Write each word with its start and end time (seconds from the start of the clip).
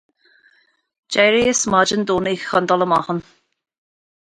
D'éiríos 1.17 1.61
maidin 1.75 2.07
Domhnaigh 2.09 2.43
chun 2.49 2.65
dul 2.75 2.85
amach 2.91 3.09
ann. 3.17 3.21